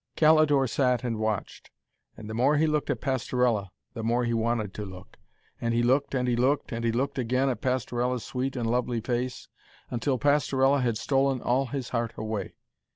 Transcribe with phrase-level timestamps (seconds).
[0.15, 1.69] Calidore sat and watched.
[2.17, 5.17] And the more he looked at Pastorella, the more he wanted to look.
[5.61, 8.99] And he looked, and he looked, and he looked again at Pastorella's sweet and lovely
[9.01, 9.47] face,
[9.91, 12.55] until Pastorella had stolen all his heart away.